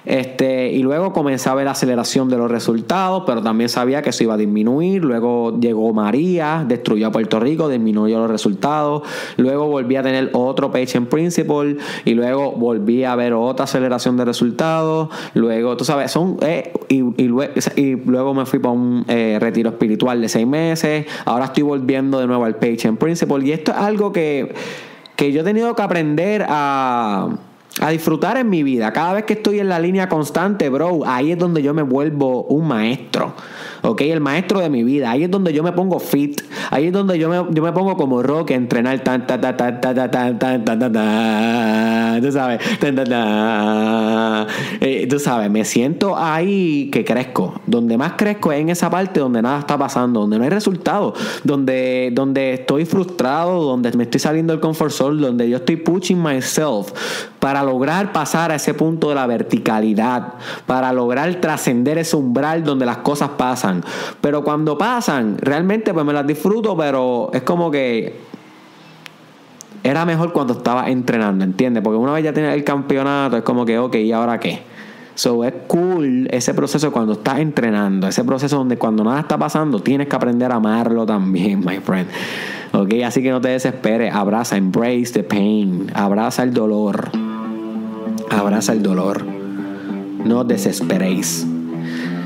Este, 0.06 0.70
y 0.70 0.82
luego 0.82 1.12
comencé 1.12 1.48
a 1.50 1.54
ver 1.54 1.64
la 1.64 1.72
aceleración 1.72 2.28
de 2.28 2.36
los 2.36 2.48
resultados, 2.48 3.24
pero 3.26 3.42
también 3.42 3.68
sabía 3.68 4.02
que 4.02 4.10
eso 4.10 4.22
iba 4.22 4.34
a 4.34 4.36
disminuir. 4.36 5.04
Luego 5.04 5.58
llegó 5.58 5.92
María, 5.92 6.64
destruyó 6.66 7.08
a 7.08 7.12
Puerto 7.12 7.40
Rico, 7.40 7.68
disminuyó 7.68 8.20
los 8.20 8.30
resultados. 8.30 9.02
Luego 9.36 9.66
volví 9.66 9.96
a 9.96 10.04
tener 10.04 10.30
otro 10.32 10.70
patient 10.70 11.08
principle 11.08 11.78
y 12.04 12.14
luego 12.14 12.52
volví 12.52 13.02
a 13.02 13.16
ver 13.16 13.32
otra 13.32 13.64
aceleración 13.64 14.16
de 14.16 14.24
resultados. 14.24 15.08
Luego, 15.34 15.76
tú 15.76 15.84
sabes, 15.84 16.12
son. 16.12 16.36
Eh, 16.40 16.72
y, 16.88 17.02
luego, 17.28 18.32
me 18.32 18.46
fui 18.46 18.60
para 18.60 18.72
un 18.72 19.04
eh, 19.08 19.38
retiro 19.40 19.70
espiritual 19.70 20.20
de 20.20 20.28
seis 20.28 20.46
meses. 20.46 21.06
Ahora 21.24 21.46
estoy 21.46 21.64
volviendo 21.64 22.20
de 22.20 22.28
nuevo 22.28 22.44
al 22.44 22.54
patient 22.56 22.98
principle. 22.98 23.44
Y 23.44 23.52
esto 23.52 23.72
es 23.72 23.78
algo 23.78 24.12
que, 24.12 24.54
que 25.16 25.32
yo 25.32 25.40
he 25.40 25.44
tenido 25.44 25.74
que 25.74 25.82
aprender 25.82 26.46
a 26.48 27.28
a 27.80 27.90
disfrutar 27.90 28.36
en 28.36 28.48
mi 28.48 28.62
vida. 28.62 28.92
Cada 28.92 29.14
vez 29.14 29.24
que 29.24 29.34
estoy 29.34 29.60
en 29.60 29.68
la 29.68 29.78
línea 29.78 30.08
constante, 30.08 30.68
bro, 30.68 31.00
ahí 31.06 31.32
es 31.32 31.38
donde 31.38 31.62
yo 31.62 31.74
me 31.74 31.82
vuelvo 31.82 32.44
un 32.44 32.66
maestro. 32.66 33.34
¿ok? 33.82 34.00
El 34.02 34.20
maestro 34.20 34.60
de 34.60 34.70
mi 34.70 34.82
vida. 34.82 35.10
Ahí 35.10 35.24
es 35.24 35.30
donde 35.30 35.52
yo 35.52 35.62
me 35.62 35.72
pongo 35.72 35.98
fit. 35.98 36.40
Ahí 36.70 36.86
es 36.86 36.92
donde 36.92 37.18
yo 37.18 37.28
me, 37.28 37.54
yo 37.54 37.62
me 37.62 37.72
pongo 37.72 37.96
como 37.96 38.22
rock 38.22 38.50
a 38.50 38.54
entrenar 38.54 38.98
tan, 39.00 39.26
tan, 39.26 39.40
tan, 39.40 39.56
tan, 39.56 39.80
tan, 39.80 39.94
tan, 39.94 40.10
tan, 40.10 40.38
tan, 40.38 40.64
tan, 40.64 40.92
tan, 40.92 40.92
tú 42.20 42.32
sabes. 42.32 42.60
Eh, 44.80 45.06
tú 45.08 45.18
sabes, 45.18 45.50
me 45.50 45.64
siento 45.64 46.16
ahí 46.16 46.90
que 46.90 47.04
crezco. 47.04 47.60
Donde 47.66 47.96
más 47.96 48.12
crezco 48.12 48.52
es 48.52 48.60
en 48.60 48.68
esa 48.68 48.90
parte 48.90 49.20
donde 49.20 49.42
nada 49.42 49.60
está 49.60 49.78
pasando, 49.78 50.20
donde 50.20 50.38
no 50.38 50.44
hay 50.44 50.50
resultados, 50.50 51.18
donde, 51.44 52.10
donde 52.12 52.54
estoy 52.54 52.84
frustrado, 52.84 53.62
donde 53.62 53.92
me 53.92 54.04
estoy 54.04 54.20
saliendo 54.20 54.52
del 54.52 54.60
comfort 54.60 54.92
zone, 54.92 55.22
donde 55.22 55.48
yo 55.48 55.58
estoy 55.58 55.76
pushing 55.76 56.22
myself 56.22 56.92
para 57.38 57.62
lograr 57.62 58.12
pasar 58.12 58.50
a 58.50 58.56
ese 58.56 58.74
punto 58.74 59.08
de 59.08 59.14
la 59.14 59.26
verticalidad, 59.26 60.34
para 60.66 60.92
lograr 60.92 61.34
trascender 61.36 61.98
ese 61.98 62.16
umbral 62.16 62.64
donde 62.64 62.86
las 62.86 62.98
cosas 62.98 63.30
pasan 63.36 63.82
pero 64.20 64.42
cuando 64.42 64.76
pasan, 64.76 65.38
realmente 65.38 65.92
pues 65.92 66.04
me 66.04 66.12
las 66.12 66.26
disfruto, 66.26 66.76
pero 66.76 67.30
es 67.32 67.42
como 67.42 67.70
que 67.70 68.35
era 69.86 70.04
mejor 70.04 70.32
cuando 70.32 70.54
estaba 70.54 70.90
entrenando, 70.90 71.44
¿entiendes? 71.44 71.82
Porque 71.82 71.96
una 71.96 72.12
vez 72.12 72.24
ya 72.24 72.32
tienes 72.32 72.54
el 72.54 72.64
campeonato, 72.64 73.36
es 73.36 73.44
como 73.44 73.64
que, 73.64 73.78
ok, 73.78 73.94
¿y 73.96 74.10
ahora 74.10 74.40
qué? 74.40 74.62
So 75.14 75.44
es 75.44 75.54
cool 75.68 76.28
ese 76.30 76.52
proceso 76.54 76.90
cuando 76.90 77.12
estás 77.12 77.38
entrenando, 77.38 78.08
ese 78.08 78.24
proceso 78.24 78.56
donde 78.56 78.76
cuando 78.76 79.04
nada 79.04 79.20
está 79.20 79.38
pasando 79.38 79.80
tienes 79.80 80.08
que 80.08 80.16
aprender 80.16 80.50
a 80.50 80.56
amarlo 80.56 81.06
también, 81.06 81.60
my 81.64 81.78
friend. 81.78 82.08
Ok, 82.72 82.94
así 83.04 83.22
que 83.22 83.30
no 83.30 83.40
te 83.40 83.48
desesperes, 83.48 84.12
abraza, 84.12 84.56
embrace 84.56 85.12
the 85.12 85.22
pain, 85.22 85.90
abraza 85.94 86.42
el 86.42 86.52
dolor, 86.52 87.10
abraza 88.28 88.72
el 88.72 88.82
dolor, 88.82 89.24
no 89.24 90.42
desesperéis. 90.42 91.46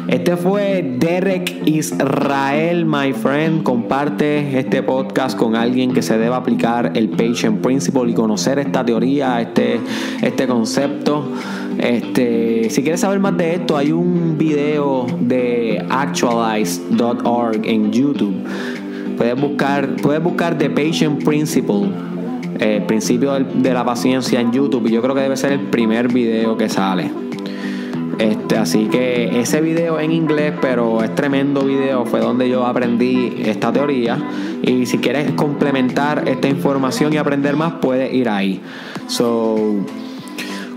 Este 0.09 0.37
fue 0.37 0.97
Derek 0.99 1.63
Israel, 1.67 2.85
my 2.85 3.13
friend. 3.13 3.63
Comparte 3.63 4.59
este 4.59 4.83
podcast 4.83 5.37
con 5.39 5.55
alguien 5.55 5.93
que 5.93 6.03
se 6.03 6.19
deba 6.19 6.37
aplicar 6.37 6.93
el 6.95 7.11
Patient 7.11 7.61
Principle 7.61 8.11
y 8.11 8.15
conocer 8.15 8.59
esta 8.59 8.85
teoría, 8.85 9.41
este, 9.41 9.81
este 10.23 10.47
concepto. 10.47 11.29
Este, 11.79 12.69
si 12.71 12.83
quieres 12.83 13.01
saber 13.01 13.21
más 13.21 13.37
de 13.37 13.55
esto, 13.55 13.77
hay 13.77 13.93
un 13.93 14.37
video 14.37 15.07
de 15.21 15.85
actualize.org 15.89 17.61
en 17.65 17.93
YouTube. 17.93 18.35
Puedes 19.17 19.41
buscar, 19.41 19.97
puedes 19.97 20.23
buscar 20.23 20.59
The 20.59 20.71
Patient 20.71 21.25
Principle, 21.25 21.91
el 22.59 22.83
principio 22.85 23.33
de 23.39 23.73
la 23.73 23.85
paciencia 23.85 24.41
en 24.41 24.51
YouTube. 24.51 24.89
Y 24.89 24.93
yo 24.93 25.03
creo 25.03 25.15
que 25.15 25.21
debe 25.21 25.37
ser 25.37 25.53
el 25.53 25.61
primer 25.61 26.13
video 26.13 26.57
que 26.57 26.69
sale. 26.69 27.30
Este, 28.21 28.59
así 28.59 28.85
que 28.89 29.41
ese 29.41 29.63
video 29.63 29.99
en 29.99 30.13
inglés, 30.13 30.53
pero 30.61 31.03
es 31.03 31.15
tremendo 31.15 31.65
video, 31.65 32.05
fue 32.05 32.21
donde 32.21 32.51
yo 32.51 32.67
aprendí 32.67 33.41
esta 33.47 33.73
teoría. 33.73 34.19
Y 34.63 34.85
si 34.85 34.99
quieres 34.99 35.33
complementar 35.33 36.29
esta 36.29 36.47
información 36.47 37.15
y 37.15 37.17
aprender 37.17 37.57
más, 37.57 37.75
puedes 37.81 38.13
ir 38.13 38.29
ahí. 38.29 38.61
So, 39.07 39.57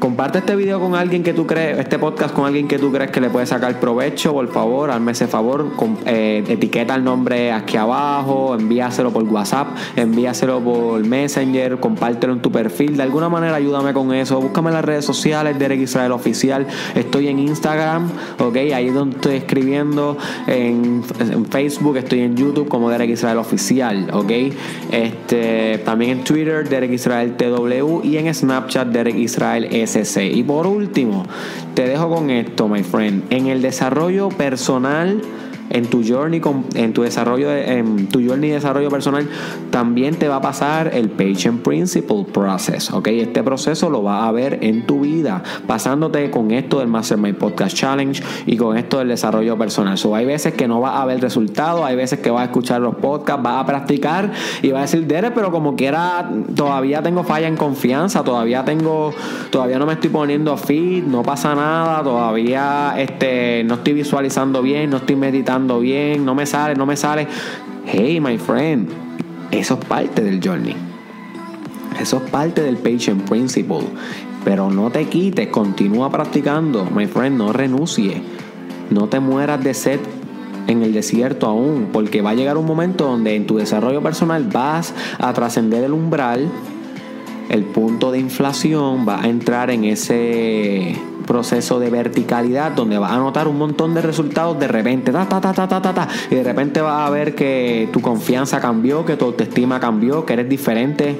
Comparte 0.03 0.39
este 0.39 0.57
video 0.57 0.81
con 0.81 0.95
alguien 0.95 1.23
que 1.23 1.31
tú 1.31 1.47
crees, 1.47 1.79
este 1.79 1.97
podcast 1.97 2.35
con 2.35 2.45
alguien 2.45 2.67
que 2.67 2.77
tú 2.77 2.91
crees 2.91 3.09
que 3.09 3.21
le 3.21 3.29
puede 3.29 3.45
sacar 3.45 3.79
provecho, 3.79 4.33
por 4.33 4.51
favor, 4.51 4.91
hazme 4.91 5.13
ese 5.13 5.27
favor, 5.27 5.71
eh, 6.05 6.43
etiqueta 6.45 6.95
el 6.95 7.05
nombre 7.05 7.53
aquí 7.53 7.77
abajo, 7.77 8.53
envíaselo 8.53 9.13
por 9.13 9.23
WhatsApp, 9.23 9.69
envíaselo 9.95 10.59
por 10.59 11.01
Messenger, 11.05 11.79
compártelo 11.79 12.33
en 12.33 12.41
tu 12.41 12.51
perfil, 12.51 12.97
de 12.97 13.03
alguna 13.03 13.29
manera 13.29 13.55
ayúdame 13.55 13.93
con 13.93 14.13
eso, 14.13 14.41
búscame 14.41 14.71
en 14.71 14.73
las 14.73 14.83
redes 14.83 15.05
sociales, 15.05 15.57
Derek 15.57 15.79
Israel 15.79 16.11
Oficial, 16.11 16.67
estoy 16.95 17.29
en 17.29 17.39
Instagram, 17.39 18.09
ok, 18.39 18.57
ahí 18.57 18.89
es 18.89 18.93
donde 18.93 19.15
estoy 19.15 19.35
escribiendo, 19.35 20.17
en, 20.47 21.01
Facebook, 21.49 21.95
estoy 21.95 22.19
en 22.23 22.35
YouTube 22.35 22.67
como 22.67 22.89
Derek 22.89 23.11
Israel 23.11 23.37
Oficial, 23.37 24.09
ok, 24.11 24.31
este, 24.91 25.77
también 25.85 26.11
en 26.11 26.23
Twitter, 26.25 26.67
Derek 26.67 26.91
Israel 26.91 27.37
TW 27.37 28.01
y 28.03 28.17
en 28.17 28.33
Snapchat, 28.33 28.89
Derek 28.89 29.15
Israel 29.15 29.69
S. 29.71 29.92
Y 29.95 30.43
por 30.43 30.65
último, 30.65 31.23
te 31.75 31.87
dejo 31.87 32.09
con 32.09 32.29
esto, 32.29 32.67
my 32.67 32.83
friend. 32.83 33.23
En 33.29 33.47
el 33.47 33.61
desarrollo 33.61 34.29
personal 34.29 35.21
en 35.73 35.87
tu 35.87 36.03
journey, 36.07 36.41
en 36.75 36.93
tu 36.93 37.01
desarrollo, 37.01 37.51
en 37.51 38.07
tu 38.07 38.21
journey 38.25 38.49
de 38.49 38.55
desarrollo 38.55 38.89
personal, 38.89 39.27
también 39.71 40.15
te 40.15 40.27
va 40.27 40.37
a 40.37 40.41
pasar 40.41 40.91
el 40.93 41.09
Patient 41.09 41.61
Principle 41.61 42.25
Process, 42.31 42.91
¿ok? 42.91 43.07
Este 43.07 43.41
proceso 43.43 43.89
lo 43.89 44.03
vas 44.03 44.27
a 44.27 44.31
ver 44.31 44.59
en 44.61 44.85
tu 44.85 45.01
vida, 45.01 45.41
pasándote 45.65 46.29
con 46.29 46.51
esto 46.51 46.79
del 46.79 46.87
Mastermind 46.87 47.37
Podcast 47.37 47.75
Challenge 47.75 48.21
y 48.45 48.55
con 48.55 48.77
esto 48.77 48.99
del 48.99 49.07
desarrollo 49.07 49.57
personal. 49.57 49.97
So, 49.97 50.15
hay 50.15 50.25
veces 50.25 50.53
que 50.53 50.67
no 50.67 50.79
vas 50.79 50.95
a 50.95 51.05
ver 51.05 51.19
resultados, 51.19 51.83
hay 51.83 51.95
veces 51.95 52.19
que 52.19 52.29
vas 52.29 52.41
a 52.41 52.45
escuchar 52.45 52.79
los 52.79 52.95
podcasts, 52.95 53.41
vas 53.41 53.63
a 53.63 53.65
practicar 53.65 54.31
y 54.61 54.69
vas 54.69 54.79
a 54.79 54.81
decir, 54.83 55.07
Dere, 55.07 55.31
pero 55.31 55.51
como 55.51 55.75
quiera, 55.75 56.29
todavía 56.55 57.01
tengo 57.01 57.23
falla 57.23 57.47
en 57.47 57.57
confianza, 57.57 58.23
todavía 58.23 58.63
tengo, 58.63 59.11
todavía 59.49 59.79
no 59.79 59.87
me 59.87 59.93
estoy 59.93 60.11
poniendo 60.11 60.55
fit, 60.55 61.03
no 61.03 61.23
pasa 61.23 61.55
nada, 61.55 62.03
todavía 62.03 62.93
este, 62.97 63.63
no 63.63 63.75
estoy 63.75 63.93
visualizando 63.93 64.61
bien, 64.61 64.91
no 64.91 64.97
estoy 64.97 65.15
meditando 65.15 65.62
bien, 65.79 66.25
no 66.25 66.35
me 66.35 66.45
sale, 66.45 66.75
no 66.75 66.85
me 66.85 66.95
sale. 66.95 67.27
Hey, 67.85 68.19
my 68.19 68.37
friend, 68.37 68.89
eso 69.51 69.77
es 69.79 69.85
parte 69.85 70.23
del 70.23 70.41
journey. 70.43 70.75
Eso 71.99 72.17
es 72.17 72.29
parte 72.29 72.61
del 72.61 72.77
patient 72.77 73.29
principle. 73.29 73.87
Pero 74.43 74.69
no 74.69 74.89
te 74.89 75.05
quites, 75.05 75.47
continúa 75.47 76.09
practicando, 76.11 76.85
my 76.85 77.07
friend, 77.07 77.37
no 77.37 77.53
renuncie. 77.53 78.21
No 78.89 79.07
te 79.07 79.19
mueras 79.19 79.63
de 79.63 79.73
sed 79.73 79.99
en 80.67 80.83
el 80.83 80.93
desierto 80.93 81.47
aún, 81.47 81.89
porque 81.91 82.21
va 82.21 82.31
a 82.31 82.35
llegar 82.35 82.57
un 82.57 82.65
momento 82.65 83.05
donde 83.05 83.35
en 83.35 83.45
tu 83.45 83.57
desarrollo 83.57 84.01
personal 84.01 84.43
vas 84.51 84.93
a 85.19 85.33
trascender 85.33 85.83
el 85.83 85.93
umbral, 85.93 86.49
el 87.49 87.63
punto 87.63 88.11
de 88.11 88.19
inflación, 88.19 89.07
va 89.07 89.21
a 89.21 89.27
entrar 89.27 89.69
en 89.69 89.83
ese 89.85 90.95
proceso 91.23 91.79
de 91.79 91.89
verticalidad 91.89 92.71
donde 92.71 92.97
vas 92.97 93.11
a 93.11 93.17
notar 93.17 93.47
un 93.47 93.57
montón 93.57 93.93
de 93.93 94.01
resultados 94.01 94.59
de 94.59 94.67
repente, 94.67 95.11
ta, 95.11 95.27
ta, 95.27 95.41
ta, 95.41 95.53
ta, 95.53 95.67
ta, 95.67 95.81
ta, 95.81 96.07
y 96.29 96.35
de 96.35 96.43
repente 96.43 96.81
vas 96.81 97.07
a 97.07 97.09
ver 97.09 97.35
que 97.35 97.89
tu 97.91 98.01
confianza 98.01 98.59
cambió, 98.59 99.05
que 99.05 99.17
tu 99.17 99.25
autoestima 99.25 99.79
cambió, 99.79 100.25
que 100.25 100.33
eres 100.33 100.49
diferente, 100.49 101.17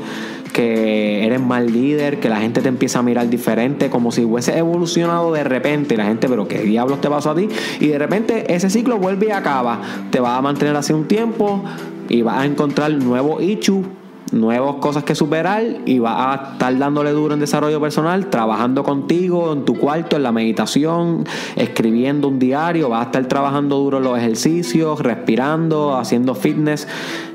que 0.54 1.26
eres 1.26 1.42
más 1.42 1.64
líder, 1.64 2.20
que 2.20 2.30
la 2.30 2.38
gente 2.38 2.62
te 2.62 2.70
empieza 2.70 3.00
a 3.00 3.02
mirar 3.02 3.30
diferente, 3.30 3.90
como 3.90 4.12
si 4.12 4.24
hubiese 4.24 4.58
evolucionado 4.58 5.34
de 5.34 5.44
repente, 5.44 5.98
la 5.98 6.06
gente, 6.06 6.30
pero 6.30 6.48
¿qué 6.48 6.60
diablos 6.60 7.02
te 7.02 7.10
pasó 7.10 7.32
a 7.32 7.36
ti? 7.36 7.50
Y 7.80 7.88
de 7.88 7.98
repente 7.98 8.54
ese 8.54 8.70
ciclo 8.70 8.98
vuelve 8.98 9.28
y 9.28 9.32
acaba, 9.32 9.82
te 10.12 10.20
vas 10.20 10.38
a 10.38 10.42
mantener 10.42 10.76
así 10.76 10.94
un 10.94 11.08
tiempo 11.08 11.64
y 12.08 12.22
vas 12.22 12.38
a 12.38 12.46
encontrar 12.46 12.92
nuevos 12.92 13.42
issues 13.42 13.86
nuevas 14.34 14.76
cosas 14.76 15.04
que 15.04 15.16
superar 15.16 15.64
y 15.86 16.00
vas 16.00 16.16
a 16.18 16.52
estar 16.54 16.78
dándole 16.78 17.12
duro 17.12 17.34
en 17.34 17.40
desarrollo 17.40 17.80
personal, 17.80 18.30
trabajando 18.30 18.84
contigo 18.84 19.54
en 19.54 19.66
tu 19.66 19.78
cuarto, 19.78 20.16
en 20.16 20.24
la 20.24 20.32
meditación, 20.32 21.26
escribiendo 21.56 22.28
un 22.28 22.40
diario, 22.40 22.90
vas 22.90 23.02
a 23.02 23.06
estar 23.06 23.26
trabajando 23.28 23.78
duro 23.78 23.98
en 23.98 24.04
los 24.04 24.18
ejercicios, 24.18 25.00
respirando, 25.00 25.96
haciendo 25.96 26.36
fitness, 26.36 26.88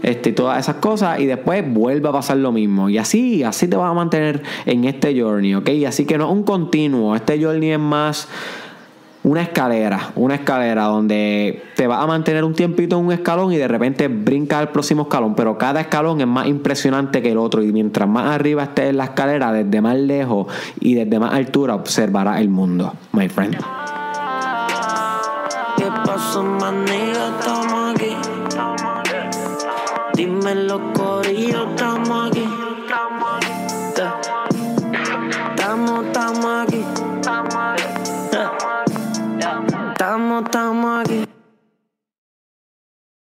este, 0.02 0.32
todas 0.32 0.58
esas 0.58 0.76
cosas 0.76 1.20
y 1.20 1.26
después 1.26 1.64
vuelve 1.72 2.08
a 2.08 2.12
pasar 2.12 2.38
lo 2.38 2.52
mismo. 2.52 2.88
Y 2.88 2.98
así, 2.98 3.42
así 3.42 3.68
te 3.68 3.76
vas 3.76 3.90
a 3.90 3.94
mantener 3.94 4.42
en 4.66 4.84
este 4.84 5.18
journey, 5.18 5.54
¿ok? 5.54 5.70
Así 5.86 6.04
que 6.04 6.18
no 6.18 6.26
es 6.26 6.32
un 6.32 6.42
continuo, 6.42 7.14
este 7.14 7.42
journey 7.42 7.72
es 7.72 7.78
más 7.78 8.28
una 9.24 9.42
escalera, 9.42 10.12
una 10.14 10.36
escalera 10.36 10.84
donde 10.84 11.62
te 11.76 11.86
vas 11.86 12.02
a 12.02 12.06
mantener 12.06 12.44
un 12.44 12.54
tiempito 12.54 12.98
en 12.98 13.06
un 13.06 13.12
escalón 13.12 13.52
y 13.52 13.56
de 13.56 13.68
repente 13.68 14.08
brinca 14.08 14.58
al 14.58 14.70
próximo 14.70 15.02
escalón, 15.02 15.34
pero 15.34 15.58
cada 15.58 15.80
escalón 15.80 16.20
es 16.20 16.26
más 16.26 16.46
impresionante 16.46 17.20
que 17.20 17.32
el 17.32 17.38
otro 17.38 17.62
y 17.62 17.72
mientras 17.72 18.08
más 18.08 18.34
arriba 18.34 18.62
estés 18.62 18.90
en 18.90 18.96
la 18.96 19.04
escalera, 19.04 19.52
desde 19.52 19.80
más 19.80 19.96
lejos 19.96 20.46
y 20.80 20.94
desde 20.94 21.18
más 21.18 21.34
altura 21.34 21.74
observarás 21.74 22.40
el 22.40 22.48
mundo, 22.48 22.94
my 23.12 23.28
friend. 23.28 23.56
¿Qué 25.76 25.84
pasó, 26.04 26.44
Estamos 26.58 27.94
aquí. 27.94 28.16
Dime 30.14 30.54
los 30.54 30.80
estamos 30.90 32.30
aquí. 32.30 32.47